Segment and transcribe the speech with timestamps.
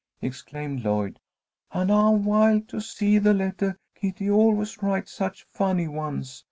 [0.19, 1.19] exclaimed Lloyd.
[1.71, 3.75] "And I'm wild to see the lettah.
[3.93, 6.39] Kitty always writes such funny ones.